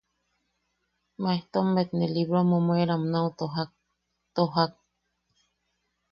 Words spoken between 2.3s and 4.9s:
momoeram nau tojak, toja-k.